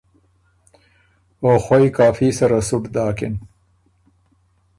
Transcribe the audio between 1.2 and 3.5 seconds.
او خوئ کافي سره سُټ داکِن۔